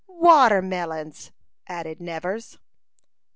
"Watermelons!" 0.07 1.29
added 1.67 2.01
Nevers. 2.01 2.57